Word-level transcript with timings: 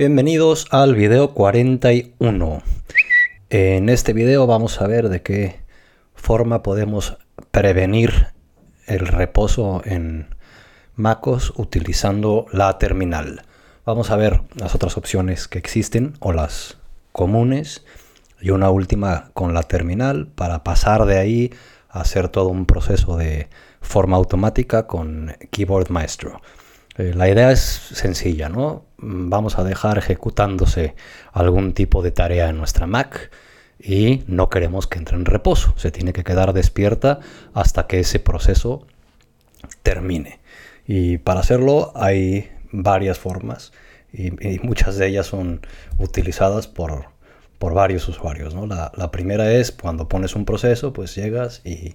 Bienvenidos 0.00 0.66
al 0.70 0.94
video 0.94 1.34
41. 1.34 2.62
En 3.50 3.90
este 3.90 4.14
video 4.14 4.46
vamos 4.46 4.80
a 4.80 4.86
ver 4.86 5.10
de 5.10 5.20
qué 5.20 5.60
forma 6.14 6.62
podemos 6.62 7.18
prevenir 7.50 8.28
el 8.86 9.00
reposo 9.00 9.82
en 9.84 10.34
MacOS 10.94 11.52
utilizando 11.54 12.46
la 12.50 12.78
terminal. 12.78 13.42
Vamos 13.84 14.10
a 14.10 14.16
ver 14.16 14.40
las 14.54 14.74
otras 14.74 14.96
opciones 14.96 15.48
que 15.48 15.58
existen 15.58 16.14
o 16.20 16.32
las 16.32 16.78
comunes 17.12 17.84
y 18.40 18.52
una 18.52 18.70
última 18.70 19.32
con 19.34 19.52
la 19.52 19.64
terminal 19.64 20.28
para 20.28 20.64
pasar 20.64 21.04
de 21.04 21.18
ahí 21.18 21.52
a 21.90 22.00
hacer 22.00 22.30
todo 22.30 22.48
un 22.48 22.64
proceso 22.64 23.18
de 23.18 23.50
forma 23.82 24.16
automática 24.16 24.86
con 24.86 25.36
Keyboard 25.50 25.90
Maestro. 25.90 26.40
Eh, 27.00 27.14
la 27.14 27.30
idea 27.30 27.50
es 27.50 27.60
sencilla, 27.60 28.50
¿no? 28.50 28.84
Vamos 28.98 29.58
a 29.58 29.64
dejar 29.64 29.96
ejecutándose 29.96 30.94
algún 31.32 31.72
tipo 31.72 32.02
de 32.02 32.10
tarea 32.10 32.50
en 32.50 32.58
nuestra 32.58 32.86
Mac 32.86 33.30
y 33.78 34.22
no 34.26 34.50
queremos 34.50 34.86
que 34.86 34.98
entre 34.98 35.16
en 35.16 35.24
reposo. 35.24 35.72
Se 35.76 35.90
tiene 35.90 36.12
que 36.12 36.24
quedar 36.24 36.52
despierta 36.52 37.20
hasta 37.54 37.86
que 37.86 38.00
ese 38.00 38.18
proceso 38.18 38.86
termine. 39.82 40.40
Y 40.86 41.16
para 41.18 41.40
hacerlo 41.40 41.92
hay 41.94 42.50
varias 42.70 43.18
formas 43.18 43.72
y, 44.12 44.30
muchas 44.62 44.96
de 44.98 45.06
ellas 45.06 45.26
son 45.26 45.62
utilizadas 45.96 46.66
por, 46.66 47.06
por 47.58 47.72
varios 47.72 48.06
usuarios. 48.08 48.54
¿no? 48.54 48.66
La, 48.66 49.10
primera 49.10 49.50
es 49.50 49.72
cuando 49.72 50.06
pones 50.06 50.36
un 50.36 50.44
proceso, 50.44 50.92
pues 50.92 51.14
llegas 51.14 51.62
y 51.64 51.94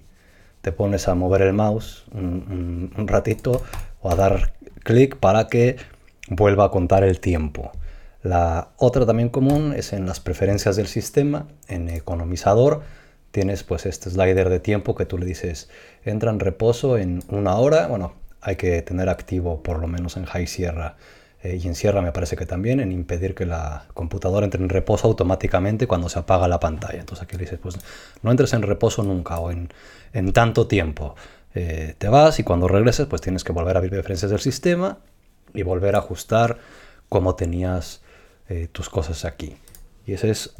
te 0.62 0.72
pones 0.72 1.06
a 1.06 1.14
mover 1.14 1.42
el 1.42 1.52
mouse 1.52 2.06
un 2.10 2.90
ratito 3.06 3.62
a 4.12 4.16
dar 4.16 4.52
clic 4.82 5.16
para 5.16 5.48
que 5.48 5.76
vuelva 6.28 6.64
a 6.64 6.70
contar 6.70 7.04
el 7.04 7.20
tiempo. 7.20 7.72
La 8.22 8.70
otra 8.76 9.06
también 9.06 9.28
común 9.28 9.72
es 9.76 9.92
en 9.92 10.06
las 10.06 10.20
preferencias 10.20 10.76
del 10.76 10.88
sistema, 10.88 11.46
en 11.68 11.88
economizador. 11.88 12.82
Tienes 13.30 13.62
pues 13.62 13.86
este 13.86 14.10
slider 14.10 14.48
de 14.48 14.60
tiempo 14.60 14.94
que 14.94 15.06
tú 15.06 15.18
le 15.18 15.26
dices 15.26 15.68
entra 16.04 16.30
en 16.30 16.40
reposo 16.40 16.98
en 16.98 17.22
una 17.28 17.56
hora. 17.56 17.86
Bueno, 17.86 18.14
hay 18.40 18.56
que 18.56 18.82
tener 18.82 19.08
activo 19.08 19.62
por 19.62 19.78
lo 19.78 19.86
menos 19.86 20.16
en 20.16 20.24
High 20.24 20.46
Sierra 20.46 20.96
eh, 21.42 21.60
y 21.62 21.66
en 21.68 21.74
Sierra 21.74 22.02
me 22.02 22.12
parece 22.12 22.36
que 22.36 22.46
también 22.46 22.80
en 22.80 22.92
impedir 22.92 23.34
que 23.34 23.46
la 23.46 23.84
computadora 23.94 24.44
entre 24.44 24.62
en 24.62 24.68
reposo 24.68 25.06
automáticamente 25.06 25.86
cuando 25.86 26.08
se 26.08 26.18
apaga 26.18 26.48
la 26.48 26.58
pantalla. 26.58 26.98
Entonces 26.98 27.22
aquí 27.22 27.36
le 27.36 27.42
dices 27.42 27.58
pues 27.62 27.78
no 28.22 28.30
entres 28.30 28.52
en 28.54 28.62
reposo 28.62 29.02
nunca 29.02 29.38
o 29.38 29.50
en, 29.50 29.68
en 30.12 30.32
tanto 30.32 30.66
tiempo. 30.66 31.14
Eh, 31.58 31.94
te 31.96 32.10
vas 32.10 32.38
y 32.38 32.42
cuando 32.42 32.68
regreses 32.68 33.06
pues 33.06 33.22
tienes 33.22 33.42
que 33.42 33.50
volver 33.50 33.76
a 33.76 33.78
abrir 33.78 33.90
preferencias 33.90 34.30
del 34.30 34.40
sistema 34.40 34.98
y 35.54 35.62
volver 35.62 35.94
a 35.96 36.00
ajustar 36.00 36.58
cómo 37.08 37.34
tenías 37.34 38.02
eh, 38.50 38.68
tus 38.70 38.90
cosas 38.90 39.24
aquí. 39.24 39.56
Y 40.04 40.12
esa 40.12 40.26
es 40.26 40.54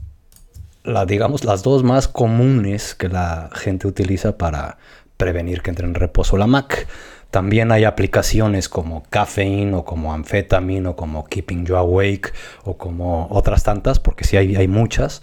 la, 0.84 1.04
digamos, 1.04 1.44
las 1.44 1.62
dos 1.62 1.84
más 1.84 2.08
comunes 2.08 2.94
que 2.94 3.10
la 3.10 3.50
gente 3.52 3.86
utiliza 3.86 4.38
para 4.38 4.78
prevenir 5.18 5.60
que 5.60 5.68
entre 5.68 5.86
en 5.86 5.94
reposo 5.94 6.38
la 6.38 6.46
Mac. 6.46 6.86
También 7.30 7.72
hay 7.72 7.84
aplicaciones 7.84 8.70
como 8.70 9.02
Caffeine 9.10 9.74
o 9.74 9.84
como 9.84 10.14
Amphetamine 10.14 10.88
o 10.88 10.96
como 10.96 11.26
Keeping 11.26 11.66
You 11.66 11.76
Awake 11.76 12.32
o 12.64 12.78
como 12.78 13.28
otras 13.30 13.64
tantas, 13.64 14.00
porque 14.00 14.24
sí 14.24 14.38
hay, 14.38 14.56
hay 14.56 14.66
muchas 14.66 15.20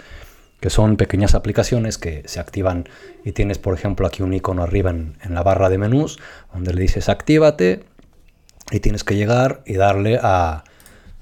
que 0.64 0.70
son 0.70 0.96
pequeñas 0.96 1.36
aplicaciones 1.36 1.98
que 1.98 2.24
se 2.26 2.40
activan 2.40 2.88
y 3.26 3.34
tienes 3.34 3.58
por 3.58 3.74
ejemplo 3.74 4.08
aquí 4.08 4.24
un 4.24 4.34
icono 4.34 4.64
arriba 4.64 4.92
en, 4.92 5.18
la 5.28 5.44
barra 5.44 5.70
de 5.70 5.78
menús 5.78 6.20
donde 6.54 6.74
le 6.74 6.82
dices 6.82 7.10
actívate 7.10 7.84
y 8.72 8.80
tienes 8.80 9.04
que 9.04 9.18
llegar 9.18 9.62
y 9.66 9.74
darle 9.74 10.22
a 10.24 10.64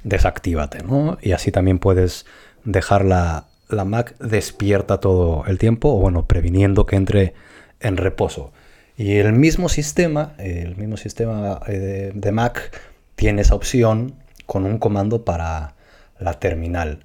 desactívate, 0.04 0.84
¿no? 0.84 1.18
Y 1.24 1.32
así 1.32 1.52
también 1.52 1.80
puedes 1.80 2.28
dejar 2.66 3.04
la, 3.04 3.48
Mac 3.84 4.16
despierta 4.20 5.00
todo 5.00 5.44
el 5.48 5.58
tiempo 5.58 5.90
o 5.90 6.00
bueno, 6.00 6.28
previniendo 6.28 6.86
que 6.86 6.98
entre 6.98 7.34
en 7.80 7.98
reposo. 7.98 8.54
Y 8.96 9.16
el 9.16 9.34
mismo 9.34 9.70
sistema, 9.70 10.36
el 10.38 10.76
mismo 10.76 10.98
sistema 10.98 11.62
eh, 11.66 12.12
de 12.14 12.32
Mac 12.32 12.80
tiene 13.16 13.42
esa 13.42 13.56
opción 13.56 14.14
con 14.46 14.68
un 14.68 14.78
comando 14.78 15.26
para 15.26 15.74
la 16.20 16.36
terminal 16.36 17.00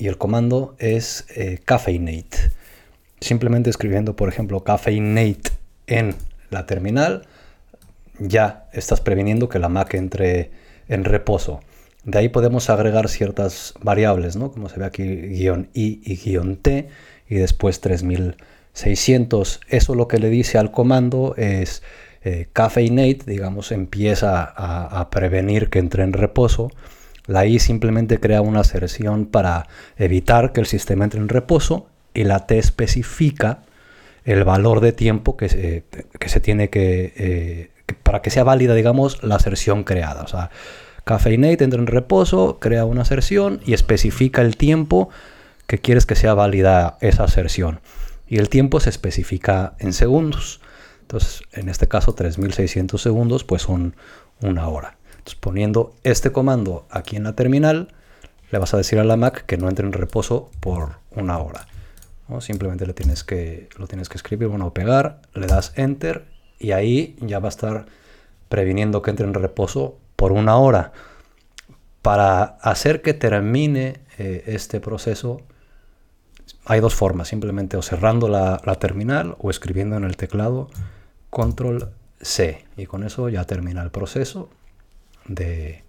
y 0.00 0.08
el 0.08 0.16
comando 0.16 0.74
es 0.78 1.26
eh, 1.36 1.60
caffeinate. 1.62 2.50
Simplemente 3.20 3.68
escribiendo, 3.68 4.16
por 4.16 4.30
ejemplo, 4.30 4.64
caffeinate 4.64 5.50
en 5.86 6.14
la 6.48 6.64
terminal, 6.64 7.26
ya 8.18 8.68
estás 8.72 9.02
previniendo 9.02 9.50
que 9.50 9.58
la 9.58 9.68
Mac 9.68 9.92
entre 9.92 10.50
en 10.88 11.04
reposo. 11.04 11.60
De 12.04 12.18
ahí 12.18 12.30
podemos 12.30 12.70
agregar 12.70 13.10
ciertas 13.10 13.74
variables, 13.82 14.36
¿no? 14.36 14.50
Como 14.50 14.70
se 14.70 14.80
ve 14.80 14.86
aquí, 14.86 15.04
guion 15.04 15.68
I 15.74 16.00
y 16.02 16.16
guion 16.16 16.56
T, 16.56 16.88
y 17.28 17.34
después 17.34 17.82
3600. 17.82 19.60
Eso 19.68 19.94
lo 19.94 20.08
que 20.08 20.18
le 20.18 20.30
dice 20.30 20.56
al 20.56 20.70
comando 20.70 21.34
es 21.36 21.82
eh, 22.24 22.48
caffeinate, 22.54 23.24
digamos, 23.26 23.70
empieza 23.70 24.44
a, 24.44 24.98
a 25.00 25.10
prevenir 25.10 25.68
que 25.68 25.78
entre 25.78 26.04
en 26.04 26.14
reposo 26.14 26.70
la 27.30 27.46
I 27.46 27.60
simplemente 27.60 28.18
crea 28.18 28.42
una 28.42 28.60
aserción 28.60 29.24
para 29.24 29.68
evitar 29.96 30.52
que 30.52 30.58
el 30.58 30.66
sistema 30.66 31.04
entre 31.04 31.20
en 31.20 31.28
reposo 31.28 31.86
y 32.12 32.24
la 32.24 32.46
T 32.46 32.58
especifica 32.58 33.62
el 34.24 34.42
valor 34.42 34.80
de 34.80 34.90
tiempo 34.90 35.36
que 35.36 35.48
se, 35.48 35.84
que 36.18 36.28
se 36.28 36.40
tiene 36.40 36.68
eh, 36.72 37.70
que, 37.86 37.94
para 37.94 38.20
que 38.20 38.30
sea 38.30 38.42
válida, 38.42 38.74
digamos, 38.74 39.22
la 39.22 39.36
aserción 39.36 39.84
creada. 39.84 40.22
O 40.22 40.26
sea, 40.26 40.50
Caffeinate 41.04 41.62
entra 41.62 41.78
en 41.78 41.86
reposo, 41.86 42.58
crea 42.58 42.84
una 42.84 43.02
aserción 43.02 43.60
y 43.64 43.74
especifica 43.74 44.42
el 44.42 44.56
tiempo 44.56 45.08
que 45.68 45.78
quieres 45.78 46.06
que 46.06 46.16
sea 46.16 46.34
válida 46.34 46.98
esa 47.00 47.22
aserción. 47.22 47.80
Y 48.26 48.38
el 48.38 48.48
tiempo 48.48 48.80
se 48.80 48.90
especifica 48.90 49.74
en 49.78 49.92
segundos. 49.92 50.60
Entonces, 51.02 51.42
en 51.52 51.68
este 51.68 51.86
caso, 51.86 52.12
3600 52.12 53.00
segundos, 53.00 53.44
pues 53.44 53.62
son 53.62 53.94
una 54.40 54.66
hora 54.66 54.96
poniendo 55.40 55.94
este 56.04 56.32
comando 56.32 56.86
aquí 56.90 57.16
en 57.16 57.24
la 57.24 57.34
terminal, 57.34 57.88
le 58.50 58.58
vas 58.58 58.74
a 58.74 58.76
decir 58.76 58.98
a 58.98 59.04
la 59.04 59.16
Mac 59.16 59.44
que 59.46 59.56
no 59.56 59.68
entre 59.68 59.86
en 59.86 59.92
reposo 59.92 60.50
por 60.60 60.96
una 61.10 61.38
hora. 61.38 61.66
Simplemente 62.38 62.86
le 62.86 62.94
tienes 62.94 63.24
que, 63.24 63.68
lo 63.76 63.88
tienes 63.88 64.08
que 64.08 64.16
escribir, 64.16 64.48
bueno, 64.48 64.72
pegar, 64.72 65.20
le 65.34 65.48
das 65.48 65.72
Enter 65.74 66.26
y 66.60 66.70
ahí 66.70 67.16
ya 67.20 67.40
va 67.40 67.48
a 67.48 67.50
estar 67.50 67.86
previniendo 68.48 69.02
que 69.02 69.10
entre 69.10 69.26
en 69.26 69.34
reposo 69.34 69.98
por 70.14 70.30
una 70.30 70.56
hora. 70.56 70.92
Para 72.02 72.42
hacer 72.42 73.02
que 73.02 73.14
termine 73.14 74.00
eh, 74.18 74.44
este 74.46 74.80
proceso, 74.80 75.42
hay 76.64 76.80
dos 76.80 76.94
formas, 76.94 77.28
simplemente 77.28 77.76
o 77.76 77.82
cerrando 77.82 78.28
la, 78.28 78.60
la, 78.64 78.76
terminal 78.76 79.34
o 79.40 79.50
escribiendo 79.50 79.96
en 79.96 80.04
el 80.04 80.16
teclado 80.16 80.68
control 81.30 81.90
C 82.20 82.64
y 82.76 82.86
con 82.86 83.02
eso 83.02 83.28
ya 83.28 83.44
termina 83.44 83.82
el 83.82 83.90
proceso 83.90 84.50
de, 85.26 85.84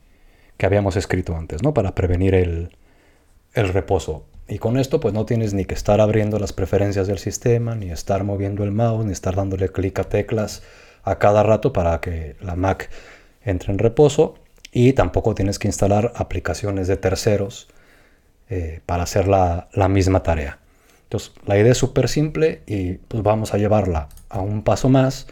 que 0.57 0.65
habíamos 0.65 0.95
escrito 0.95 1.35
antes, 1.35 1.63
¿no? 1.63 1.73
Para 1.73 1.95
prevenir 1.95 2.35
el, 2.35 2.77
el 3.53 3.69
reposo. 3.69 4.25
Y 4.47 4.59
con 4.59 4.77
esto 4.77 4.99
pues 4.99 5.13
no 5.13 5.25
tienes 5.25 5.53
ni 5.53 5.65
que 5.65 5.73
estar 5.73 6.01
abriendo 6.01 6.37
las 6.37 6.53
preferencias 6.53 7.07
del 7.07 7.19
sistema, 7.19 7.75
ni 7.75 7.89
estar 7.89 8.23
moviendo 8.23 8.63
el 8.63 8.71
mouse, 8.71 9.05
ni 9.05 9.11
estar 9.11 9.35
dándole 9.35 9.69
clic 9.69 9.97
a 9.99 10.03
teclas 10.03 10.61
a 11.03 11.17
cada 11.19 11.41
rato 11.43 11.73
para 11.73 11.99
que 12.01 12.35
la 12.41 12.55
Mac 12.55 12.89
entre 13.43 13.71
en 13.71 13.79
reposo. 13.79 14.35
Y 14.71 14.93
tampoco 14.93 15.35
tienes 15.35 15.59
que 15.59 15.67
instalar 15.67 16.13
aplicaciones 16.15 16.87
de 16.87 16.97
terceros 16.97 17.67
eh, 18.49 18.81
para 18.85 19.03
hacer 19.03 19.27
la, 19.27 19.69
la, 19.73 19.87
misma 19.87 20.23
tarea. 20.23 20.59
Entonces 21.03 21.33
la 21.45 21.57
idea 21.57 21.71
es 21.71 21.77
súper 21.77 22.07
simple 22.07 22.61
y 22.67 22.93
pues 22.93 23.23
vamos 23.23 23.53
a 23.53 23.57
llevarla 23.57 24.09
a 24.29 24.41
un 24.41 24.63
paso 24.63 24.89
más 24.89 25.27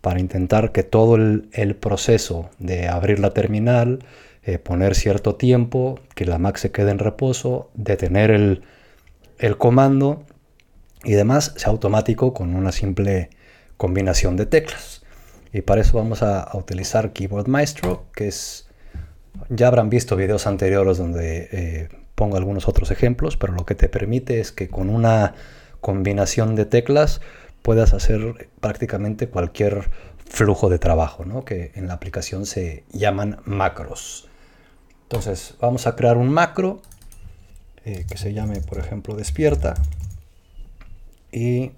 para 0.00 0.20
intentar 0.20 0.72
que 0.72 0.82
todo 0.82 1.16
el, 1.16 1.76
proceso 1.78 2.50
de 2.58 2.88
abrir 2.88 3.18
la 3.18 3.30
terminal, 3.30 4.04
eh, 4.42 4.58
poner 4.58 4.94
cierto 4.94 5.34
tiempo, 5.34 6.00
que 6.14 6.24
la 6.24 6.38
Mac 6.38 6.56
se 6.56 6.70
quede 6.70 6.90
en 6.90 6.98
reposo, 6.98 7.70
detener 7.74 8.30
el, 8.30 8.62
comando 9.58 10.24
y 11.04 11.12
demás 11.12 11.54
sea 11.56 11.70
automático 11.70 12.32
con 12.32 12.54
una 12.54 12.72
simple 12.72 13.30
combinación 13.76 14.36
de 14.36 14.46
teclas. 14.46 15.02
Y 15.52 15.62
para 15.62 15.80
eso 15.80 15.98
vamos 15.98 16.22
a, 16.22 16.48
utilizar 16.54 17.12
Keyboard 17.12 17.48
Maestro, 17.48 18.06
que 18.14 18.28
es, 18.28 18.68
ya 19.48 19.66
habrán 19.66 19.90
visto 19.90 20.16
videos 20.16 20.46
anteriores 20.46 20.98
donde 20.98 21.48
eh, 21.52 21.88
pongo 22.14 22.36
algunos 22.36 22.68
otros 22.68 22.90
ejemplos, 22.90 23.36
pero 23.36 23.52
lo 23.52 23.66
que 23.66 23.74
te 23.74 23.88
permite 23.88 24.40
es 24.40 24.52
que 24.52 24.68
con 24.68 24.88
una 24.88 25.34
combinación 25.80 26.54
de 26.54 26.66
teclas 26.66 27.20
puedas 27.62 27.92
hacer 27.92 28.50
prácticamente 28.60 29.28
cualquier 29.28 29.90
flujo 30.26 30.68
de 30.68 30.78
trabajo, 30.78 31.24
¿no? 31.24 31.44
que 31.44 31.72
en 31.74 31.88
la 31.88 31.94
aplicación 31.94 32.46
se 32.46 32.84
llaman 32.92 33.40
macros. 33.44 34.28
Entonces 35.02 35.56
vamos 35.60 35.86
a 35.86 35.96
crear 35.96 36.16
un 36.16 36.30
macro 36.30 36.80
eh, 37.84 38.06
que 38.08 38.16
se 38.16 38.32
llame, 38.32 38.60
por 38.60 38.78
ejemplo, 38.78 39.14
despierta. 39.16 39.74
Y 41.32 41.72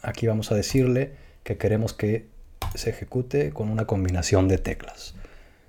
aquí 0.00 0.26
vamos 0.26 0.52
a 0.52 0.54
decirle 0.54 1.12
que 1.44 1.58
queremos 1.58 1.92
que 1.92 2.28
se 2.74 2.90
ejecute 2.90 3.50
con 3.50 3.68
una 3.68 3.86
combinación 3.86 4.48
de 4.48 4.58
teclas. 4.58 5.14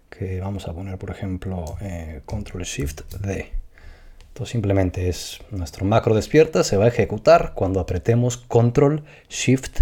que 0.09 0.39
vamos 0.39 0.67
a 0.67 0.73
poner, 0.73 0.99
por 0.99 1.09
ejemplo, 1.09 1.75
eh, 1.81 2.21
Control 2.25 2.63
Shift 2.63 3.01
D. 3.15 3.62
Entonces 4.33 4.51
simplemente 4.51 5.09
es 5.09 5.41
nuestro 5.51 5.85
macro 5.85 6.15
despierta, 6.15 6.63
se 6.63 6.75
va 6.75 6.85
a 6.85 6.87
ejecutar 6.87 7.53
cuando 7.53 7.79
apretemos 7.79 8.37
Control 8.37 9.03
Shift 9.29 9.81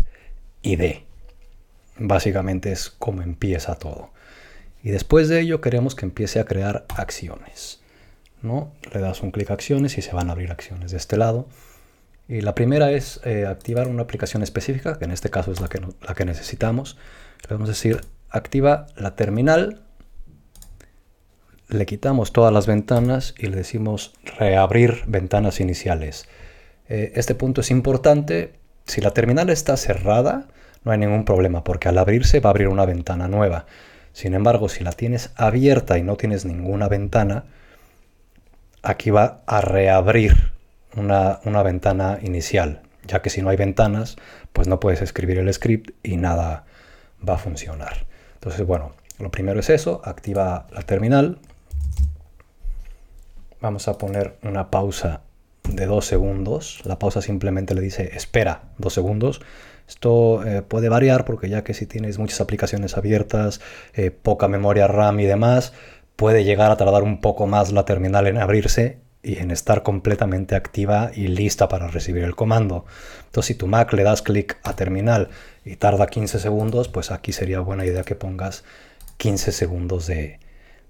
y 0.62 0.76
D. 0.76 1.06
Básicamente 1.98 2.74
es 2.74 2.90
como 2.90 3.22
empieza 3.22 3.76
todo. 3.76 4.10
Y 4.84 4.90
después 4.90 5.30
de 5.30 5.40
ello 5.40 5.62
queremos 5.62 5.96
que 5.96 6.06
empiece 6.06 6.42
a 6.42 6.44
crear 6.44 6.86
acciones. 6.98 7.80
¿no? 8.42 8.74
Le 8.94 9.00
das 9.00 9.22
un 9.22 9.32
clic 9.32 9.50
a 9.52 9.54
acciones 9.54 9.98
y 9.98 10.02
se 10.02 10.12
van 10.12 10.28
a 10.28 10.34
abrir 10.34 10.52
acciones 10.52 10.92
de 10.92 10.98
este 10.98 11.16
lado. 11.16 11.48
Y 12.28 12.42
la 12.42 12.54
primera 12.54 12.92
es 12.92 13.22
eh, 13.24 13.46
activar 13.46 13.88
una 13.88 14.04
aplicación 14.04 14.44
específica, 14.44 15.00
que 15.00 15.06
en 15.06 15.12
este 15.12 15.30
caso 15.30 15.54
es 15.54 15.62
la 15.62 15.70
que, 15.70 15.80
la 15.80 16.14
que 16.14 16.26
necesitamos. 16.26 16.98
Le 17.48 17.56
vamos 17.56 17.70
a 17.70 17.72
decir 17.72 18.02
activa 18.30 18.88
la 18.98 19.16
terminal. 19.16 19.82
Le 21.72 21.86
quitamos 21.86 22.34
todas 22.34 22.52
las 22.52 22.68
ventanas 22.68 23.34
y 23.38 23.48
le 23.48 23.56
decimos 23.56 24.12
reabrir 24.38 25.04
ventanas 25.08 25.62
iniciales. 25.62 26.28
Eh, 26.90 27.14
este 27.16 27.34
punto 27.34 27.62
es 27.62 27.72
importante. 27.72 28.52
Si 28.86 29.00
la 29.00 29.12
terminal 29.12 29.50
está 29.50 29.78
cerrada, 29.78 30.50
no 30.84 30.92
hay 30.92 30.98
ningún 30.98 31.24
problema, 31.24 31.64
porque 31.64 31.88
al 31.88 31.98
abrirse 31.98 32.42
va 32.42 32.50
a 32.50 32.52
abrir 32.52 32.68
una 32.68 32.86
ventana 32.86 33.30
nueva. 33.30 33.68
Sin 34.12 34.34
embargo, 34.34 34.68
si 34.68 34.84
la 34.84 34.92
tienes 34.92 35.32
abierta 35.38 35.98
y 35.98 36.04
no 36.04 36.18
tienes 36.18 36.44
ninguna 36.44 36.90
ventana, 36.90 37.46
aquí 38.84 39.10
va 39.10 39.42
a 39.46 39.62
reabrir 39.62 40.52
una, 40.98 41.40
ventana 41.64 42.20
inicial, 42.22 42.82
ya 43.08 43.22
que 43.22 43.30
si 43.30 43.42
no 43.42 43.50
hay 43.50 43.56
ventanas, 43.56 44.18
pues 44.52 44.68
no 44.68 44.82
puedes 44.82 45.02
escribir 45.02 45.38
el 45.38 45.54
script 45.54 45.92
y 46.04 46.18
nada 46.18 46.66
va 47.28 47.36
a 47.36 47.38
funcionar. 47.38 48.06
Entonces, 48.34 48.68
bueno, 48.68 48.92
lo 49.20 49.32
primero 49.32 49.62
es 49.62 49.70
eso, 49.70 50.02
activa 50.04 50.68
la 50.74 50.82
terminal. 50.82 51.40
Vamos 53.62 53.88
a 53.88 54.00
poner 54.00 54.38
una 54.42 54.72
pausa 54.72 55.22
de 55.64 55.86
dos 55.86 56.06
segundos. 56.06 56.82
La 56.84 56.98
pausa 56.98 57.22
simplemente 57.22 57.76
le 57.76 57.82
dice 57.82 58.10
espera 58.16 58.64
dos 58.80 58.94
segundos. 58.94 59.40
Esto 59.88 60.44
eh, 60.44 60.64
puede 60.64 60.90
variar 60.90 61.26
porque 61.26 61.48
ya 61.48 61.64
que 61.64 61.76
si 61.76 61.86
tienes 61.86 62.18
muchas 62.18 62.42
aplicaciones 62.42 62.98
abiertas, 62.98 63.62
eh, 63.94 64.10
poca 64.10 64.48
memoria 64.48 64.88
RAM 64.88 65.20
y 65.20 65.26
demás, 65.26 65.74
puede 66.16 66.44
llegar 66.44 66.72
a 66.72 66.78
tardar 66.78 67.04
un 67.04 67.22
poco 67.22 67.46
más 67.46 67.72
la 67.72 67.86
terminal 67.86 68.26
en 68.26 68.40
abrirse 68.40 68.98
y 69.22 69.38
en 69.38 69.52
estar 69.52 69.84
completamente 69.84 70.56
activa 70.56 71.12
y 71.14 71.28
lista 71.28 71.68
para 71.68 71.88
recibir 71.88 72.24
el 72.24 72.36
comando. 72.36 72.86
Entonces 73.26 73.46
si 73.46 73.56
tu 73.56 73.68
Mac 73.68 73.94
le 73.94 74.02
das 74.02 74.24
clic 74.24 74.58
a 74.64 74.76
terminal 74.76 75.30
y 75.64 75.76
tarda 75.76 76.08
15 76.08 76.40
segundos, 76.40 76.90
pues 76.90 77.12
aquí 77.12 77.32
sería 77.32 77.60
buena 77.60 77.86
idea 77.86 78.02
que 78.02 78.16
pongas 78.16 78.64
15 79.18 79.52
segundos 79.52 80.08
de, 80.08 80.40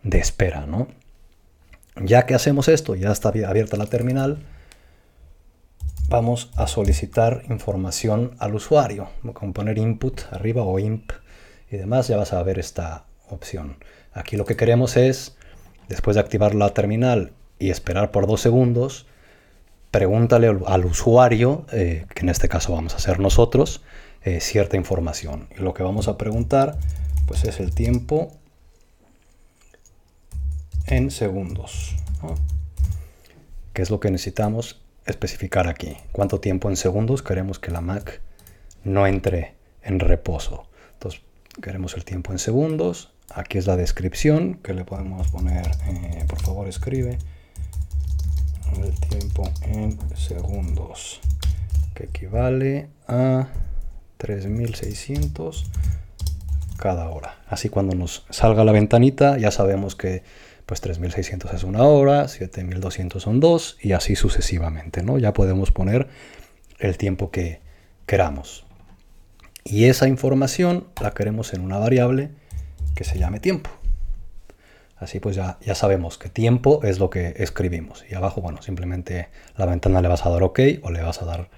de 0.04 0.20
espera, 0.20 0.66
¿no? 0.66 0.88
Ya 2.04 2.26
que 2.26 2.34
hacemos 2.34 2.68
esto, 2.68 2.96
ya 2.96 3.12
está 3.12 3.30
abierta 3.30 3.78
la 3.78 3.86
terminal, 3.86 4.40
vamos 6.10 6.52
a 6.56 6.68
solicitar 6.68 7.44
información 7.50 8.36
al 8.40 8.56
usuario. 8.56 9.10
Como 9.34 9.54
poner 9.54 9.78
input 9.78 10.22
arriba 10.32 10.64
o 10.64 10.80
imp 10.80 11.12
y 11.70 11.78
demás, 11.78 12.08
ya 12.08 12.18
vas 12.18 12.34
a 12.34 12.44
ver 12.44 12.60
esta 12.60 13.06
opción. 13.30 13.78
Aquí 14.14 14.36
lo 14.36 14.46
que 14.46 14.56
queremos 14.56 14.98
es, 14.98 15.38
después 15.90 16.16
de 16.16 16.22
activar 16.22 16.56
la 16.56 16.74
terminal 16.74 17.34
y 17.60 17.70
esperar 17.70 18.12
por 18.12 18.28
dos 18.28 18.42
segundos, 18.42 19.06
pregúntale 19.92 20.48
al 20.48 20.86
usuario, 20.86 21.66
eh, 21.72 22.06
que 22.14 22.22
en 22.22 22.30
este 22.30 22.50
caso 22.50 22.74
vamos 22.74 22.96
a 22.96 23.00
ser 23.00 23.20
nosotros, 23.20 23.84
eh, 24.24 24.40
cierta 24.42 24.76
información. 24.76 25.48
Y 25.58 25.62
lo 25.62 25.74
que 25.74 25.84
vamos 25.84 26.08
a 26.08 26.18
preguntar 26.18 26.78
pues 27.28 27.44
es 27.44 27.60
el 27.60 27.74
tiempo 27.74 28.34
en 30.88 31.12
segundos. 31.12 31.96
¿Qué 33.74 33.82
es 33.82 33.90
lo 33.90 34.00
que 34.00 34.12
necesitamos 34.12 34.82
especificar 35.06 35.68
aquí 35.68 35.98
cuánto 36.12 36.40
tiempo 36.40 36.70
en 36.70 36.76
segundos 36.76 37.24
queremos 37.24 37.60
que 37.60 37.72
la 37.72 37.82
Mac 37.82 38.22
no 38.84 39.08
entre 39.08 39.56
en 39.84 40.00
reposo. 40.00 40.68
Entonces 40.94 41.22
queremos 41.62 41.96
el 41.96 42.06
tiempo 42.06 42.32
en 42.32 42.40
segundos. 42.40 43.12
Aquí 43.34 43.58
es 43.58 43.68
la 43.68 43.78
descripción 43.78 44.56
que 44.56 44.74
le 44.74 44.84
podemos 44.84 45.28
poner, 45.30 45.66
eh, 45.88 46.26
por 46.28 46.42
favor 46.42 46.68
escribe 46.68 47.18
el 48.84 49.00
tiempo 49.00 49.50
en 49.64 49.98
segundos 50.16 51.20
que 51.94 52.06
equivale 52.06 52.88
a 53.08 53.48
3600 54.18 55.66
cada 56.78 57.10
hora. 57.10 57.38
Así 57.48 57.70
cuando 57.70 57.96
nos 57.96 58.26
salga 58.30 58.64
la 58.64 58.72
ventanita 58.72 59.38
ya 59.38 59.52
sabemos 59.52 59.96
que 59.96 60.24
pues 60.72 60.80
3600 60.80 61.54
es 61.54 61.64
una 61.66 61.84
hora, 61.84 62.30
7200 62.30 63.22
son 63.22 63.42
dos 63.42 63.78
y 63.82 63.92
así 63.92 64.16
sucesivamente, 64.16 65.04
¿no? 65.04 65.18
Ya 65.18 65.34
podemos 65.34 65.70
poner 65.70 66.08
el 66.80 66.98
tiempo 66.98 67.30
que 67.30 67.60
queramos. 68.06 68.64
Y 69.66 69.88
esa 69.88 70.08
información 70.08 70.88
la 71.02 71.12
queremos 71.12 71.54
en 71.54 71.60
una 71.60 71.78
variable 71.78 72.30
que 72.96 73.04
se 73.04 73.20
llame 73.20 73.42
tiempo. 73.42 73.70
Así 74.96 75.20
pues 75.20 75.36
ya, 75.36 75.58
ya 75.60 75.76
sabemos 75.76 76.18
que 76.18 76.30
tiempo 76.30 76.80
es 76.84 77.00
lo 77.00 77.10
que 77.10 77.34
escribimos. 77.36 78.06
Y 78.10 78.16
abajo, 78.16 78.40
bueno, 78.40 78.62
simplemente 78.62 79.28
la 79.58 79.66
ventana 79.66 80.02
le 80.02 80.08
vas 80.08 80.26
a 80.26 80.30
dar 80.30 80.42
OK 80.42 80.62
o 80.84 80.90
le 80.90 81.02
vas 81.02 81.22
a 81.22 81.26
dar 81.26 81.50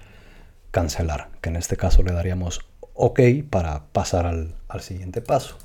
cancelar, 0.72 1.28
que 1.40 1.50
en 1.50 1.54
este 1.54 1.76
caso 1.76 2.02
le 2.02 2.10
daríamos 2.10 2.66
OK 2.94 3.20
para 3.48 3.84
pasar 3.92 4.26
al, 4.26 4.56
al 4.66 4.80
siguiente 4.80 5.20
paso. 5.20 5.56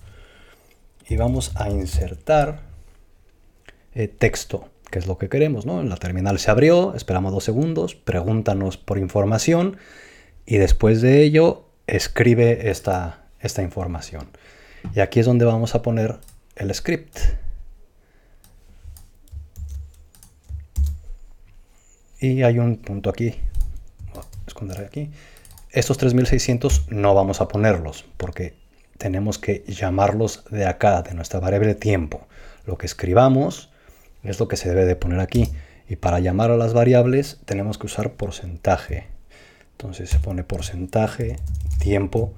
Y 1.08 1.16
vamos 1.16 1.52
a 1.56 1.72
insertar 1.72 2.69
eh, 4.00 4.08
texto, 4.08 4.70
que 4.90 4.98
es 4.98 5.08
lo 5.08 5.18
que 5.18 5.28
queremos, 5.28 5.66
¿no? 5.66 5.84
La 5.84 5.98
terminal 5.98 6.40
se 6.40 6.50
abrió, 6.50 6.96
esperamos 6.96 7.34
dos 7.34 7.44
segundos, 7.44 7.96
pregúntanos 7.96 8.78
por 8.78 8.98
información 8.98 9.76
y 10.46 10.56
después 10.56 11.02
de 11.02 11.22
ello 11.22 11.66
escribe 11.86 12.70
esta, 12.70 13.26
esta 13.42 13.62
información. 13.62 14.30
Y 14.96 15.02
aquí 15.02 15.20
es 15.20 15.26
donde 15.26 15.44
vamos 15.44 15.76
a 15.76 15.82
poner 15.82 16.16
el 16.56 16.74
script. 16.74 17.20
Y 22.22 22.44
hay 22.44 22.58
un 22.58 22.78
punto 22.78 23.10
aquí. 23.10 23.36
esconder 24.48 24.80
aquí. 24.80 25.12
Estos 25.72 25.98
3600 25.98 26.90
no 26.90 27.14
vamos 27.14 27.42
a 27.42 27.50
ponerlos 27.50 28.06
porque 28.16 28.54
tenemos 28.98 29.40
que 29.40 29.66
llamarlos 29.68 30.46
de 30.52 30.66
acá, 30.68 31.02
de 31.02 31.14
nuestra 31.16 31.42
variable 31.42 31.76
tiempo. 31.76 32.30
Lo 32.66 32.78
que 32.78 32.86
escribamos 32.86 33.69
es 34.24 34.40
lo 34.40 34.48
que 34.48 34.58
se 34.58 34.70
debe 34.70 34.86
de 34.86 34.96
poner 34.96 35.20
aquí. 35.20 35.52
Y 35.88 35.96
para 35.96 36.20
llamar 36.20 36.52
a 36.52 36.58
las 36.58 36.74
variables 36.74 37.40
tenemos 37.46 37.78
que 37.78 37.88
usar 37.88 38.14
porcentaje. 38.14 39.08
Entonces 39.72 40.10
se 40.10 40.20
pone 40.20 40.44
porcentaje, 40.44 41.38
tiempo, 41.80 42.34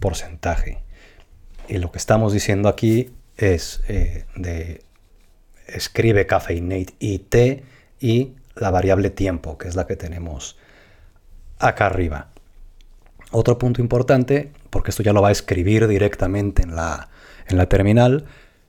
porcentaje. 0.00 0.78
Y 1.68 1.78
lo 1.78 1.90
que 1.90 1.98
estamos 1.98 2.32
diciendo 2.32 2.68
aquí 2.68 3.10
es 3.36 3.82
eh, 3.88 4.26
de 4.36 4.82
escribe 5.66 6.26
caffeinate 6.26 6.94
IT 6.98 7.64
y 8.00 8.34
la 8.54 8.70
variable 8.70 9.10
tiempo, 9.10 9.58
que 9.58 9.68
es 9.68 9.74
la 9.74 9.86
que 9.86 9.96
tenemos 9.96 10.56
acá 11.58 11.86
arriba. 11.86 12.28
Otro 13.30 13.58
punto 13.58 13.80
importante, 13.80 14.52
porque 14.70 14.90
esto 14.90 15.02
ya 15.02 15.12
lo 15.12 15.22
va 15.22 15.28
a 15.28 15.32
escribir 15.32 15.88
directamente 15.88 16.62
en 16.62 16.76
la, 16.76 17.08
en 17.48 17.56
la 17.56 17.68
terminal, 17.68 18.26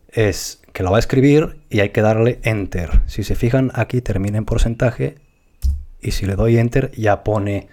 es 0.09 0.61
que 0.75 0.83
lo 0.83 0.91
va 0.91 0.97
a 0.97 0.99
escribir 0.99 1.61
y 1.69 1.79
hay 1.79 1.91
que 1.91 2.01
darle 2.01 2.41
enter. 2.43 3.01
Si 3.05 3.23
se 3.23 3.35
fijan 3.35 3.71
aquí 3.75 4.01
termina 4.01 4.37
en 4.37 4.43
porcentaje 4.43 5.15
y 6.01 6.11
si 6.11 6.25
le 6.25 6.35
doy 6.35 6.57
enter 6.57 6.91
ya 6.91 7.23
pone 7.23 7.69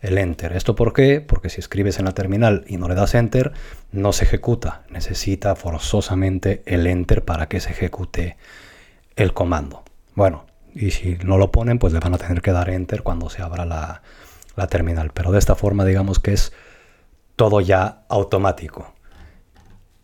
el 0.00 0.16
enter. 0.16 0.54
¿Esto 0.56 0.74
por 0.74 0.94
qué? 0.94 1.20
Porque 1.20 1.50
si 1.50 1.60
escribes 1.60 1.98
en 1.98 2.06
la 2.06 2.12
terminal 2.12 2.64
y 2.66 2.78
no 2.78 2.88
le 2.88 2.94
das 2.94 3.14
enter, 3.14 3.52
no 3.92 4.14
se 4.14 4.24
ejecuta. 4.24 4.84
Necesita 4.88 5.54
forzosamente 5.54 6.62
el 6.64 6.86
enter 6.86 7.26
para 7.26 7.46
que 7.46 7.60
se 7.60 7.72
ejecute 7.72 8.38
el 9.16 9.34
comando. 9.34 9.84
Bueno, 10.14 10.46
y 10.74 10.92
si 10.92 11.18
no 11.22 11.36
lo 11.36 11.52
ponen, 11.52 11.78
pues 11.78 11.92
le 11.92 12.00
van 12.00 12.14
a 12.14 12.18
tener 12.18 12.40
que 12.40 12.52
dar 12.52 12.70
enter 12.70 13.02
cuando 13.02 13.28
se 13.28 13.42
abra 13.42 13.66
la, 13.66 14.00
la 14.56 14.66
terminal. 14.66 15.10
Pero 15.12 15.30
de 15.30 15.38
esta 15.40 15.56
forma 15.56 15.84
digamos 15.84 16.20
que 16.20 16.32
es 16.32 16.54
todo 17.36 17.60
ya 17.60 18.06
automático. 18.08 18.95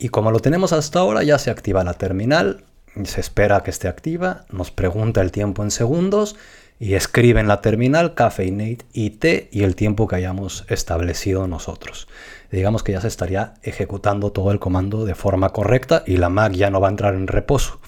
Y 0.02 0.08
como 0.08 0.32
lo 0.32 0.40
tenemos 0.40 0.72
hasta 0.72 0.98
ahora, 0.98 1.22
ya 1.22 1.38
se 1.38 1.48
activa 1.48 1.84
la 1.84 1.94
terminal, 1.94 2.64
se 3.04 3.20
espera 3.20 3.62
que 3.62 3.70
esté 3.70 3.86
activa, 3.86 4.46
nos 4.50 4.72
pregunta 4.72 5.20
el 5.20 5.30
tiempo 5.30 5.62
en 5.62 5.70
segundos 5.70 6.34
y 6.80 6.94
escribe 6.94 7.38
en 7.38 7.46
la 7.46 7.60
terminal 7.60 8.14
Caffeinate 8.14 8.84
IT 8.94 9.24
y 9.52 9.62
el 9.62 9.76
tiempo 9.76 10.08
que 10.08 10.16
hayamos 10.16 10.64
establecido 10.66 11.46
nosotros. 11.46 12.08
Digamos 12.50 12.82
que 12.82 12.90
ya 12.90 13.00
se 13.00 13.06
estaría 13.06 13.54
ejecutando 13.62 14.32
todo 14.32 14.50
el 14.50 14.58
comando 14.58 15.04
de 15.04 15.14
forma 15.14 15.50
correcta 15.50 16.02
y 16.04 16.16
la 16.16 16.30
Mac 16.30 16.54
ya 16.54 16.68
no 16.68 16.80
va 16.80 16.88
a 16.88 16.90
entrar 16.90 17.14
en 17.14 17.28
reposo. 17.28 17.78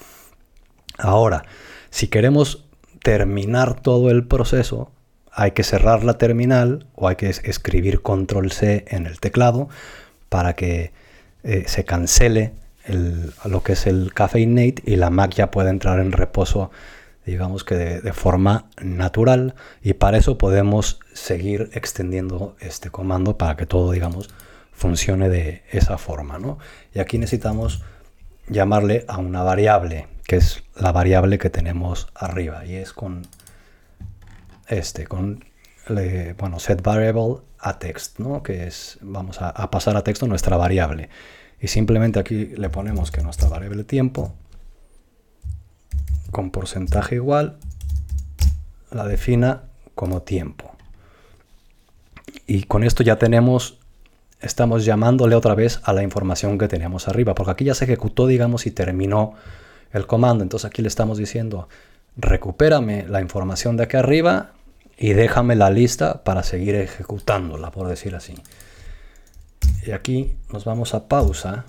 Ahora, 0.97 1.43
si 1.89 2.07
queremos 2.07 2.63
terminar 3.03 3.81
todo 3.81 4.09
el 4.09 4.25
proceso, 4.25 4.89
hay 5.33 5.51
que 5.51 5.65
cerrar 5.65 6.05
la 6.05 6.17
terminal 6.17 6.87
o 6.95 7.09
hay 7.09 7.17
que 7.17 7.27
escribir 7.27 8.01
control 8.01 8.53
C 8.53 8.85
en 8.87 9.05
el 9.05 9.19
teclado 9.19 9.67
para 10.29 10.53
que 10.53 10.93
eh, 11.45 11.63
se 11.67 11.85
cancele 11.85 12.53
lo 13.45 13.63
que 13.63 13.73
es 13.73 13.87
el 13.87 14.13
Cafe 14.13 14.39
Innate 14.39 14.81
y 14.85 14.95
la 14.95 15.09
Mac 15.09 15.31
ya 15.31 15.51
puede 15.51 15.69
entrar 15.69 15.99
en 15.99 16.11
reposo 16.11 16.71
digamos 17.25 17.63
que 17.63 17.75
de, 17.75 18.13
forma 18.13 18.69
natural 18.81 19.55
y 19.81 19.93
para 19.93 20.17
eso 20.17 20.37
podemos 20.37 20.99
seguir 21.13 21.69
extendiendo 21.73 22.55
este 22.59 22.89
comando 22.89 23.37
para 23.37 23.55
que 23.57 23.65
todo 23.65 23.91
digamos 23.91 24.29
funcione 24.71 25.29
de 25.29 25.63
esa 25.71 25.97
forma 25.97 26.39
¿no? 26.39 26.57
y 26.93 26.99
aquí 26.99 27.17
necesitamos 27.17 27.83
llamarle 28.47 29.05
a 29.07 29.17
una 29.17 29.43
variable 29.43 30.07
que 30.27 30.37
es 30.37 30.63
la 30.75 30.91
variable 30.91 31.37
que 31.37 31.51
tenemos 31.51 32.07
arriba 32.15 32.65
y 32.65 32.75
es 32.75 32.91
con 32.91 33.21
este 34.67 35.05
con 35.05 35.45
bueno 36.39 36.59
set 36.59 36.81
variable 36.81 37.41
a 37.65 37.79
text 37.79 38.19
¿no? 38.19 38.43
que 38.43 38.67
es 38.67 38.99
vamos 39.01 39.41
a, 39.41 39.49
a 39.49 39.71
pasar 39.71 39.97
a 39.97 40.03
texto 40.03 40.27
nuestra 40.27 40.55
variable 40.55 41.09
y 41.59 41.67
simplemente 41.67 42.19
aquí 42.19 42.45
le 42.45 42.69
ponemos 42.69 43.11
que 43.11 43.21
nuestra 43.21 43.49
variable 43.49 43.83
tiempo 43.83 44.33
con 46.31 46.51
porcentaje 46.51 47.15
igual 47.15 47.57
la 48.91 49.07
defina 49.07 49.63
como 49.95 50.21
tiempo. 50.21 50.75
Y 52.45 52.63
con 52.63 52.83
esto 52.83 53.03
ya 53.03 53.17
tenemos, 53.17 53.79
estamos 54.41 54.85
llamándole 54.85 55.35
otra 55.35 55.55
vez 55.55 55.79
a 55.83 55.93
la 55.93 56.03
información 56.03 56.57
que 56.57 56.67
teníamos 56.67 57.07
arriba, 57.07 57.33
porque 57.35 57.51
aquí 57.51 57.63
ya 57.65 57.73
se 57.73 57.85
ejecutó, 57.85 58.27
digamos, 58.27 58.67
y 58.67 58.71
terminó 58.71 59.33
el 59.91 60.05
comando. 60.05 60.43
Entonces 60.43 60.65
aquí 60.65 60.81
le 60.81 60.87
estamos 60.87 61.17
diciendo, 61.17 61.69
recupérame 62.17 63.07
la 63.07 63.21
información 63.21 63.77
de 63.77 63.83
aquí 63.83 63.97
arriba 63.97 64.54
y 64.97 65.13
déjame 65.13 65.55
la 65.55 65.69
lista 65.69 66.23
para 66.23 66.43
seguir 66.43 66.75
ejecutándola, 66.75 67.71
por 67.71 67.87
decir 67.87 68.15
así. 68.15 68.35
Y 69.85 69.91
aquí 69.91 70.35
nos 70.51 70.65
vamos 70.65 70.93
a 70.93 71.07
pausa 71.07 71.65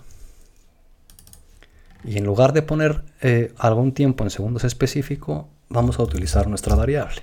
y 2.06 2.18
en 2.18 2.25
lugar 2.25 2.52
de 2.52 2.62
poner 2.62 3.02
eh, 3.21 3.52
algún 3.59 3.92
tiempo 3.92 4.23
en 4.23 4.30
segundos 4.30 4.62
específico, 4.62 5.49
vamos 5.68 5.99
a 5.99 6.04
utilizar 6.04 6.47
nuestra 6.47 6.76
variable. 6.76 7.23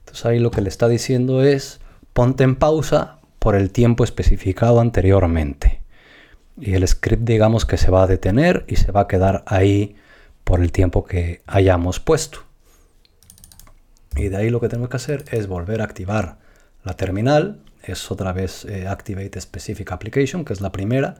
Entonces 0.00 0.24
ahí 0.26 0.38
lo 0.38 0.52
que 0.52 0.60
le 0.60 0.68
está 0.68 0.86
diciendo 0.86 1.42
es, 1.42 1.80
ponte 2.12 2.44
en 2.44 2.54
pausa 2.54 3.18
por 3.40 3.56
el 3.56 3.72
tiempo 3.72 4.04
especificado 4.04 4.80
anteriormente. 4.80 5.82
Y 6.58 6.74
el 6.74 6.86
script 6.86 7.24
digamos 7.24 7.66
que 7.66 7.76
se 7.76 7.90
va 7.90 8.04
a 8.04 8.06
detener 8.06 8.64
y 8.68 8.76
se 8.76 8.92
va 8.92 9.02
a 9.02 9.08
quedar 9.08 9.42
ahí 9.46 9.96
por 10.44 10.60
el 10.60 10.70
tiempo 10.70 11.04
que 11.04 11.42
hayamos 11.46 11.98
puesto. 11.98 12.45
Y 14.16 14.28
de 14.28 14.36
ahí 14.36 14.50
lo 14.50 14.60
que 14.60 14.68
tenemos 14.68 14.88
que 14.88 14.96
hacer 14.96 15.24
es 15.30 15.46
volver 15.46 15.80
a 15.80 15.84
activar 15.84 16.38
la 16.84 16.94
terminal. 16.94 17.60
Es 17.82 18.10
otra 18.10 18.32
vez 18.32 18.64
eh, 18.64 18.88
Activate 18.88 19.40
Specific 19.40 19.92
Application, 19.92 20.44
que 20.44 20.52
es 20.52 20.60
la 20.60 20.72
primera 20.72 21.16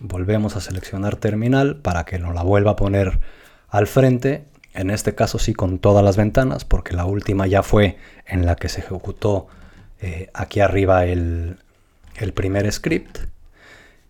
volvemos 0.00 0.56
a 0.56 0.60
seleccionar 0.60 1.16
terminal 1.16 1.76
para 1.76 2.04
que 2.04 2.18
nos 2.18 2.34
la 2.34 2.42
vuelva 2.42 2.72
a 2.72 2.76
poner 2.76 3.18
al 3.68 3.86
frente, 3.86 4.44
en 4.74 4.90
este 4.90 5.14
caso 5.14 5.38
sí 5.38 5.54
con 5.54 5.78
todas 5.78 6.04
las 6.04 6.16
ventanas, 6.16 6.64
porque 6.64 6.94
la 6.94 7.06
última 7.06 7.46
ya 7.46 7.62
fue 7.62 7.96
en 8.26 8.46
la 8.46 8.56
que 8.56 8.68
se 8.68 8.80
ejecutó 8.80 9.48
eh, 10.00 10.28
aquí 10.34 10.60
arriba 10.60 11.06
el, 11.06 11.56
primer 12.34 12.70
script. 12.70 13.18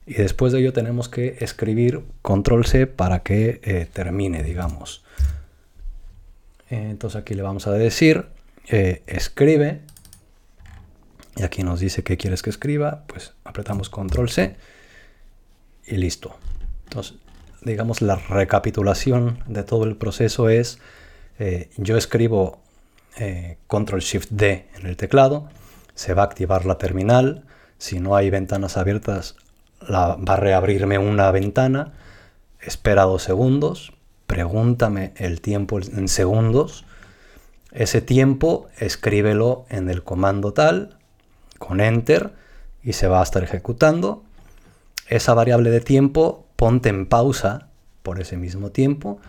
Y 0.06 0.14
después 0.14 0.52
de 0.52 0.60
ello 0.60 0.72
tenemos 0.72 1.08
que 1.08 1.36
escribir 1.40 2.02
control 2.22 2.64
C 2.64 2.86
para 2.86 3.20
que 3.20 3.60
eh, 3.64 3.88
termine, 3.92 4.42
digamos. 4.42 5.04
Entonces 6.68 7.20
aquí 7.20 7.34
le 7.34 7.42
vamos 7.42 7.66
a 7.66 7.72
decir 7.72 8.26
eh, 8.68 9.02
escribe. 9.06 9.82
Y 11.36 11.42
aquí 11.42 11.62
nos 11.62 11.80
dice 11.80 12.02
qué 12.02 12.16
quieres 12.16 12.42
que 12.42 12.50
escriba. 12.50 13.04
Pues 13.06 13.34
apretamos 13.44 13.90
control 13.90 14.30
C 14.30 14.56
y 15.86 15.96
listo. 15.96 16.36
Entonces, 16.84 17.16
digamos, 17.62 18.02
la 18.02 18.16
recapitulación 18.16 19.42
de 19.46 19.62
todo 19.62 19.84
el 19.84 19.96
proceso 19.96 20.48
es, 20.48 20.78
eh, 21.38 21.70
yo 21.76 21.96
escribo 21.96 22.60
eh, 23.18 23.58
Control 23.66 24.00
Shift 24.00 24.30
D 24.30 24.68
en 24.76 24.86
el 24.86 24.96
teclado, 24.96 25.48
se 25.94 26.14
va 26.14 26.22
a 26.22 26.26
activar 26.26 26.64
la 26.64 26.78
terminal, 26.78 27.44
si 27.78 27.98
no 27.98 28.16
hay 28.16 28.30
ventanas 28.30 28.76
abiertas, 28.76 29.36
la, 29.80 30.16
va 30.16 30.34
a 30.34 30.36
reabrirme 30.36 30.98
una 30.98 31.30
ventana, 31.30 31.92
espera 32.60 33.02
dos 33.02 33.22
segundos, 33.22 33.92
pregúntame 34.36 35.14
el 35.16 35.40
tiempo 35.40 35.80
en 35.80 36.08
segundos, 36.08 36.84
ese 37.72 38.02
tiempo 38.02 38.68
escríbelo 38.76 39.64
en 39.70 39.88
el 39.88 40.02
comando 40.02 40.52
tal, 40.52 40.98
con 41.58 41.80
Enter, 41.80 42.34
y 42.82 42.92
se 42.92 43.08
va 43.08 43.20
a 43.20 43.22
estar 43.22 43.42
ejecutando 43.42 44.24
esa 45.08 45.32
variable 45.32 45.70
de 45.70 45.80
tiempo, 45.80 46.44
ponte 46.56 46.90
en 46.90 47.06
pausa 47.06 47.68
por 48.02 48.20
ese 48.20 48.36
mismo 48.36 48.72
tiempo 48.72 49.20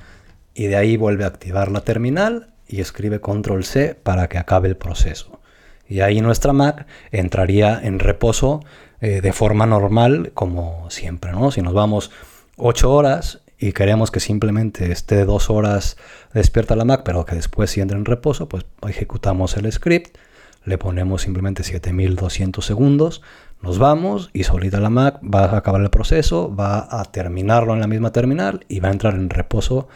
y 0.54 0.66
de 0.66 0.76
ahí 0.76 0.98
vuelve 0.98 1.24
a 1.24 1.28
activar 1.28 1.72
la 1.72 1.86
terminal 1.86 2.50
y 2.68 2.82
escribe 2.82 3.22
control 3.22 3.64
C 3.64 3.96
para 3.96 4.28
que 4.28 4.38
acabe 4.38 4.68
el 4.68 4.76
proceso. 4.76 5.40
Y 5.88 6.02
ahí 6.02 6.20
nuestra 6.20 6.52
Mac 6.52 6.86
entraría 7.12 7.80
en 7.82 8.00
reposo 8.00 8.60
eh, 9.00 9.22
de 9.22 9.32
forma 9.32 9.66
normal 9.66 10.32
como 10.34 10.90
siempre. 10.90 11.32
¿no? 11.32 11.52
Si 11.52 11.62
nos 11.62 11.74
vamos 11.74 12.12
8 12.58 12.92
horas 12.92 13.40
y 13.60 13.72
queremos 13.74 14.12
que 14.12 14.20
simplemente 14.20 14.92
esté 14.92 15.26
2 15.26 15.50
horas 15.50 15.98
despierta 16.34 16.76
la 16.76 16.86
Mac, 16.86 17.02
pero 17.04 17.26
que 17.26 17.36
después 17.36 17.72
sí 17.72 17.82
entre 17.82 17.98
en 17.98 18.06
reposo, 18.06 18.48
pues 18.48 18.66
ejecutamos 18.88 19.58
el 19.58 19.72
script, 19.72 20.18
le 20.64 20.78
ponemos 20.78 21.22
simplemente 21.24 21.64
7200 21.64 22.66
segundos, 22.66 23.22
nos 23.62 23.80
vamos 23.80 24.30
y 24.34 24.44
solita 24.44 24.80
la 24.80 24.90
Mac 24.90 25.20
va 25.24 25.46
a 25.46 25.58
acabar 25.58 25.82
el 25.82 25.90
proceso, 25.90 26.54
va 26.56 26.88
a 26.90 27.06
terminarlo 27.06 27.74
en 27.74 27.80
la 27.80 27.88
misma 27.88 28.12
terminal 28.12 28.66
y 28.68 28.80
va 28.80 28.90
a 28.90 28.92
entrar 28.92 29.16
en 29.16 29.30
reposo 29.30 29.88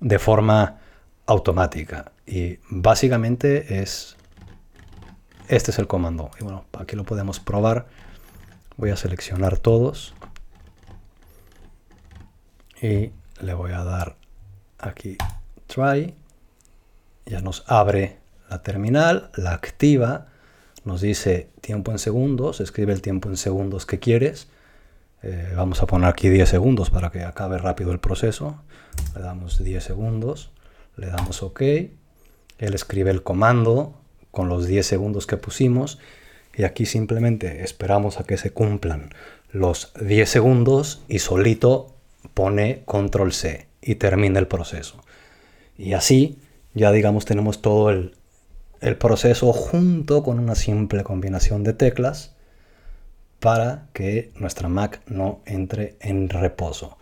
de 0.00 0.18
forma 0.18 0.78
automática. 1.26 2.12
Y 2.26 2.58
básicamente 2.70 3.80
es 3.80 4.16
este 5.48 5.70
es 5.70 5.78
el 5.78 5.86
comando. 5.86 6.30
Y 6.40 6.44
bueno, 6.44 6.64
aquí 6.78 6.96
lo 6.96 7.04
podemos 7.04 7.40
probar. 7.40 7.86
Voy 8.76 8.90
a 8.90 8.96
seleccionar 8.96 9.58
todos 9.58 10.14
y 12.80 13.10
le 13.40 13.54
voy 13.54 13.72
a 13.72 13.84
dar 13.84 14.16
aquí 14.78 15.16
try. 15.66 16.14
Ya 17.26 17.40
nos 17.40 17.64
abre 17.66 18.18
la 18.48 18.62
terminal, 18.62 19.30
la 19.34 19.52
activa 19.52 20.28
nos 20.84 21.00
dice 21.00 21.50
tiempo 21.60 21.90
en 21.90 21.98
segundos, 21.98 22.60
escribe 22.60 22.92
el 22.92 23.02
tiempo 23.02 23.28
en 23.28 23.36
segundos 23.36 23.86
que 23.86 23.98
quieres. 23.98 24.48
Eh, 25.22 25.52
vamos 25.56 25.82
a 25.82 25.86
poner 25.86 26.08
aquí 26.08 26.28
10 26.28 26.48
segundos 26.48 26.90
para 26.90 27.10
que 27.10 27.24
acabe 27.24 27.58
rápido 27.58 27.90
el 27.90 27.98
proceso. 27.98 28.62
Le 29.16 29.22
damos 29.22 29.62
10 29.62 29.82
segundos, 29.82 30.52
le 30.96 31.08
damos 31.08 31.42
OK. 31.42 31.60
Él 31.60 32.74
escribe 32.74 33.10
el 33.10 33.24
comando 33.24 34.00
con 34.30 34.48
los 34.48 34.68
10 34.68 34.86
segundos 34.86 35.26
que 35.26 35.36
pusimos 35.36 35.98
y 36.54 36.62
aquí 36.62 36.86
simplemente 36.86 37.64
esperamos 37.64 38.20
a 38.20 38.24
que 38.24 38.36
se 38.36 38.52
cumplan 38.52 39.10
los 39.50 39.92
10 40.00 40.28
segundos 40.30 41.02
y 41.08 41.18
solito 41.18 41.95
pone 42.36 42.82
control 42.84 43.32
C 43.32 43.66
y 43.80 43.94
termina 43.94 44.38
el 44.38 44.46
proceso. 44.46 45.00
Y 45.78 45.94
así 45.94 46.38
ya 46.74 46.92
digamos 46.92 47.24
tenemos 47.24 47.62
todo 47.62 47.88
el, 47.88 48.14
el 48.82 48.98
proceso 48.98 49.54
junto 49.54 50.22
con 50.22 50.38
una 50.38 50.54
simple 50.54 51.02
combinación 51.02 51.64
de 51.64 51.72
teclas 51.72 52.34
para 53.40 53.86
que 53.94 54.32
nuestra 54.36 54.68
Mac 54.68 55.00
no 55.06 55.40
entre 55.46 55.96
en 56.00 56.28
reposo. 56.28 56.98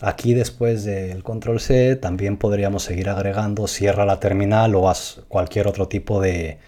Aquí 0.00 0.34
después 0.34 0.84
del 0.84 1.24
control 1.24 1.58
C 1.58 1.96
también 1.96 2.36
podríamos 2.36 2.84
seguir 2.84 3.08
agregando 3.08 3.66
cierra 3.66 4.04
la 4.04 4.20
terminal 4.20 4.76
o 4.76 4.88
haz 4.88 5.22
cualquier 5.26 5.66
otro 5.66 5.88
tipo 5.88 6.20
de, 6.20 6.58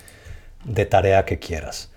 tarea 0.91 1.25
que 1.25 1.39
quieras. 1.39 1.93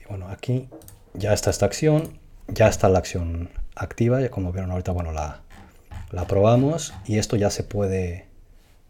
Y 0.00 0.08
bueno, 0.08 0.28
aquí 0.28 0.68
ya 1.14 1.32
está 1.32 1.50
esta 1.50 1.66
acción, 1.66 2.20
ya 2.46 2.68
está 2.68 2.88
la 2.88 2.98
acción 2.98 3.50
activa, 3.74 4.26
como 4.28 4.52
vieron 4.52 4.70
ahorita, 4.70 4.92
bueno, 4.92 5.12
la, 5.12 5.40
la 6.10 6.26
probamos 6.26 6.94
y 7.06 7.18
esto 7.18 7.36
ya 7.36 7.50
se 7.50 7.64
puede, 7.64 8.26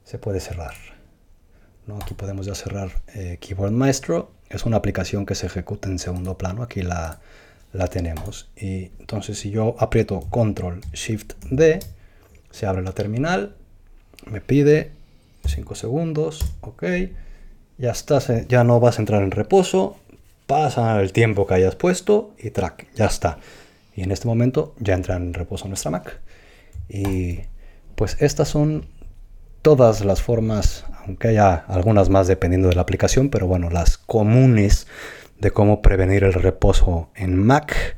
se 0.04 0.18
puede 0.18 0.40
cerrar. 0.40 0.74
Aquí 2.00 2.14
podemos 2.14 2.46
ya 2.46 2.54
cerrar 2.54 2.90
eh, 3.14 3.38
Keyboard 3.40 3.72
Maestro. 3.72 4.30
Es 4.48 4.64
una 4.64 4.76
aplicación 4.76 5.26
que 5.26 5.34
se 5.34 5.46
ejecuta 5.46 5.88
en 5.88 5.98
segundo 5.98 6.38
plano. 6.38 6.62
Aquí 6.62 6.82
la, 6.82 7.20
la 7.72 7.88
tenemos. 7.88 8.50
Y 8.56 8.92
entonces 9.00 9.38
si 9.38 9.50
yo 9.50 9.74
aprieto 9.78 10.20
Control 10.30 10.80
Shift 10.92 11.34
D, 11.50 11.80
se 12.50 12.66
abre 12.66 12.82
la 12.82 12.92
terminal. 12.92 13.56
Me 14.26 14.40
pide 14.40 14.92
5 15.46 15.74
segundos. 15.74 16.54
Ok. 16.60 16.84
Ya 17.78 17.90
estás, 17.90 18.30
ya 18.48 18.62
no 18.62 18.78
vas 18.78 18.98
a 18.98 19.02
entrar 19.02 19.22
en 19.22 19.32
reposo. 19.32 19.96
Pasa 20.46 21.00
el 21.00 21.12
tiempo 21.12 21.46
que 21.46 21.54
hayas 21.54 21.74
puesto 21.74 22.34
y 22.38 22.50
track. 22.50 22.86
Ya 22.94 23.06
está. 23.06 23.38
Y 23.94 24.02
en 24.02 24.11
este 24.11 24.26
momento 24.26 24.75
ya 24.78 24.94
entra 24.94 25.16
en 25.16 25.34
reposo 25.34 25.68
nuestra 25.68 25.90
Mac. 25.90 26.20
Y 26.88 27.40
pues 27.94 28.16
estas 28.20 28.49
son 28.49 28.87
todas 29.62 30.04
las 30.04 30.22
formas, 30.22 30.84
aunque 31.06 31.28
haya 31.28 31.54
algunas 31.54 32.08
más 32.08 32.26
dependiendo 32.26 32.68
de 32.68 32.75
la 32.75 32.82
aplicación, 32.82 33.28
pero 33.28 33.46
bueno, 33.46 33.70
las 33.70 33.99
comunes 33.99 34.87
de 35.38 35.50
cómo 35.50 35.82
prevenir 35.82 36.25
el 36.25 36.32
reposo 36.32 37.11
en 37.14 37.37
Mac. 37.37 37.96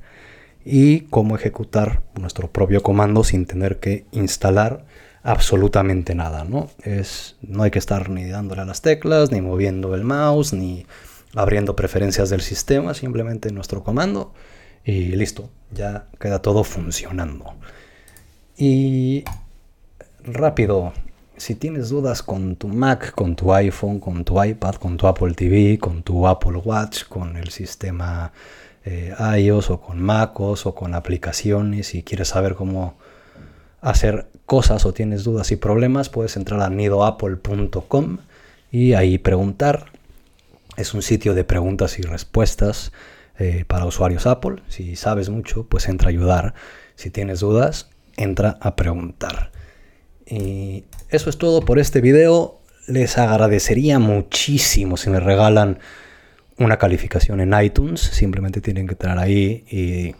y 0.66 1.02
cómo 1.10 1.36
ejecutar 1.36 2.02
nuestro 2.18 2.50
propio 2.50 2.82
comando 2.82 3.22
sin 3.22 3.44
tener 3.44 3.80
que 3.80 4.06
instalar 4.12 4.86
absolutamente 5.22 6.14
nada, 6.14 6.44
¿no? 6.44 6.70
Es, 6.82 7.36
no 7.42 7.64
hay 7.64 7.70
que 7.70 7.78
estar 7.78 8.08
ni 8.08 8.24
dándole 8.24 8.62
a 8.62 8.64
las 8.64 8.80
teclas, 8.80 9.30
ni 9.30 9.42
moviendo 9.42 9.94
el 9.94 10.04
mouse, 10.04 10.54
ni 10.54 10.86
abriendo 11.34 11.76
preferencias 11.76 12.30
del 12.30 12.40
sistema, 12.40 12.94
simplemente 12.94 13.52
nuestro 13.52 13.84
comando 13.84 14.32
y 14.84 15.16
listo, 15.16 15.50
ya 15.72 16.06
queda 16.20 16.40
todo 16.40 16.64
funcionando. 16.64 17.54
Y 18.56 19.24
rápido, 20.22 20.92
si 21.36 21.54
tienes 21.54 21.88
dudas 21.88 22.22
con 22.22 22.56
tu 22.56 22.68
Mac, 22.68 23.12
con 23.12 23.34
tu 23.34 23.52
iPhone, 23.52 23.98
con 23.98 24.24
tu 24.24 24.42
iPad, 24.42 24.74
con 24.76 24.96
tu 24.96 25.06
Apple 25.06 25.34
TV, 25.34 25.78
con 25.78 26.02
tu 26.02 26.26
Apple 26.26 26.58
Watch, 26.58 27.04
con 27.04 27.36
el 27.36 27.50
sistema 27.50 28.32
eh, 28.84 29.14
iOS 29.38 29.70
o 29.70 29.80
con 29.80 30.00
MacOS 30.00 30.66
o 30.66 30.74
con 30.74 30.94
aplicaciones 30.94 31.94
y 31.94 32.02
quieres 32.02 32.28
saber 32.28 32.54
cómo 32.54 32.96
hacer 33.80 34.28
cosas 34.46 34.84
o 34.86 34.92
tienes 34.92 35.24
dudas 35.24 35.50
y 35.50 35.56
problemas, 35.56 36.08
puedes 36.08 36.36
entrar 36.36 36.60
a 36.60 36.70
nidoapple.com 36.70 38.18
y 38.70 38.92
ahí 38.94 39.18
preguntar. 39.18 39.86
Es 40.76 40.92
un 40.92 41.02
sitio 41.02 41.34
de 41.34 41.44
preguntas 41.44 41.98
y 41.98 42.02
respuestas 42.02 42.92
eh, 43.38 43.64
para 43.66 43.86
usuarios 43.86 44.26
Apple. 44.26 44.62
Si 44.68 44.96
sabes 44.96 45.28
mucho, 45.28 45.66
pues 45.66 45.88
entra 45.88 46.08
a 46.08 46.10
ayudar. 46.10 46.54
Si 46.94 47.10
tienes 47.10 47.40
dudas, 47.40 47.90
entra 48.16 48.58
a 48.60 48.76
preguntar. 48.76 49.50
Y 50.26 50.84
eso 51.08 51.30
es 51.30 51.38
todo 51.38 51.62
por 51.62 51.78
este 51.78 52.00
video. 52.00 52.60
Les 52.86 53.18
agradecería 53.18 53.98
muchísimo 53.98 54.96
si 54.96 55.10
me 55.10 55.20
regalan 55.20 55.78
una 56.58 56.78
calificación 56.78 57.40
en 57.40 57.54
iTunes. 57.60 58.00
Simplemente 58.00 58.60
tienen 58.60 58.86
que 58.86 58.92
entrar 58.92 59.18
ahí 59.18 59.64
y 59.70 60.14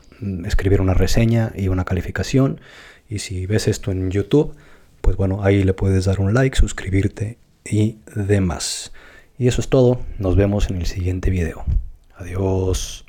escribir 0.47 0.81
una 0.81 0.95
reseña 0.95 1.53
y 1.55 1.69
una 1.69 1.85
calificación. 1.85 2.61
Y 3.09 3.21
si 3.21 3.47
ves 3.47 3.69
esto 3.69 3.93
en 3.93 4.11
YouTube, 4.11 4.55
pues 5.01 5.17
bueno, 5.17 5.45
ahí 5.45 5.63
le 5.63 5.75
puedes 5.75 6.07
dar 6.07 6.21
un 6.21 6.35
like, 6.35 6.57
suscribirte 6.57 7.39
y 7.65 7.99
demás. 8.15 8.93
Y 9.39 9.49
eso 9.49 9.61
es 9.61 9.69
todo. 9.69 10.01
Nos 10.19 10.37
vemos 10.37 10.71
en 10.71 10.77
el 10.77 10.87
siguiente 10.87 11.31
video. 11.31 11.65
Adiós. 12.17 13.04